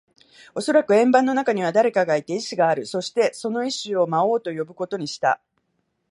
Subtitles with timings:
[0.55, 2.87] おそらく円盤の中には誰かがいて、意志がある。
[2.87, 5.39] そして、その意思を魔王と呼ぶことにした。